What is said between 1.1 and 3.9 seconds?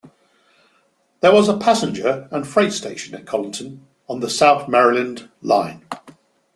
There was a passenger and freight station at Collington